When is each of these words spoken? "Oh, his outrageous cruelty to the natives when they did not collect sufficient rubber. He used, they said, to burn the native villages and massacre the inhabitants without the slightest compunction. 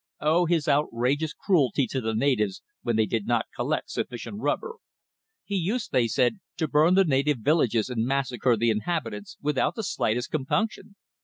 "Oh, 0.19 0.47
his 0.47 0.67
outrageous 0.67 1.31
cruelty 1.31 1.85
to 1.85 2.01
the 2.01 2.15
natives 2.15 2.63
when 2.81 2.95
they 2.95 3.05
did 3.05 3.27
not 3.27 3.45
collect 3.55 3.91
sufficient 3.91 4.39
rubber. 4.39 4.77
He 5.45 5.53
used, 5.55 5.91
they 5.91 6.07
said, 6.07 6.39
to 6.57 6.67
burn 6.67 6.95
the 6.95 7.05
native 7.05 7.37
villages 7.37 7.87
and 7.87 8.03
massacre 8.07 8.57
the 8.57 8.71
inhabitants 8.71 9.37
without 9.43 9.75
the 9.75 9.83
slightest 9.83 10.31
compunction. 10.31 10.95